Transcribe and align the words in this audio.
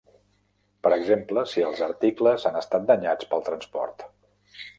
Per 0.87 0.91
exemple, 0.95 1.43
si 1.51 1.65
els 1.67 1.83
articles 1.89 2.47
han 2.51 2.59
estat 2.63 2.89
danyats 2.89 3.31
pel 3.35 3.45
transport. 3.53 4.09